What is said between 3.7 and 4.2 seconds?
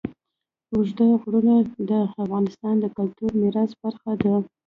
برخه